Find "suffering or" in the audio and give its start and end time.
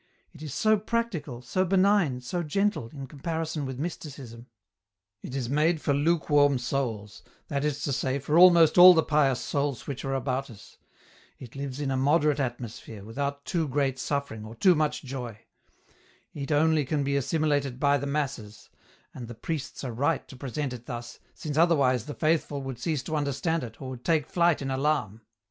13.99-14.55